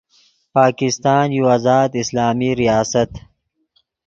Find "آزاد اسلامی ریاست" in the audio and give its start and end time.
1.55-3.11